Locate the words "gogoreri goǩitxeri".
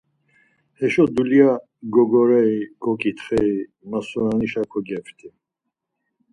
1.93-3.55